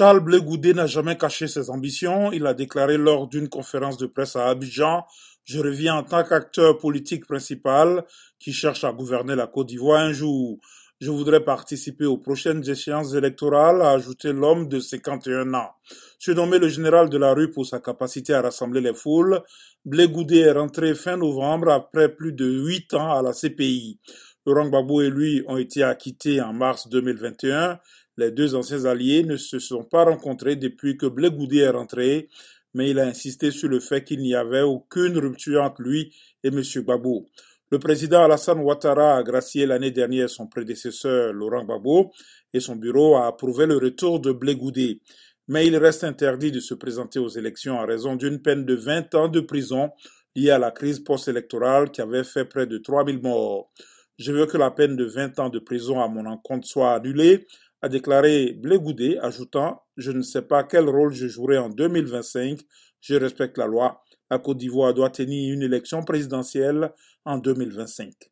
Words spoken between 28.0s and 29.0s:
Les deux anciens